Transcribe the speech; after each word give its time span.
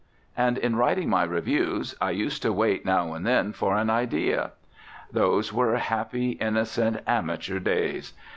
And 0.35 0.57
in 0.57 0.77
writing 0.77 1.11
my 1.11 1.21
reviews 1.21 1.93
I 2.01 2.09
used 2.09 2.41
to 2.41 2.51
wait 2.51 2.83
now 2.87 3.13
and 3.13 3.23
then 3.23 3.53
for 3.53 3.75
an 3.75 3.91
idea. 3.91 4.53
Those 5.11 5.53
were 5.53 5.75
happy, 5.77 6.31
innocent, 6.31 7.01
amateur 7.05 7.59
days. 7.59 8.13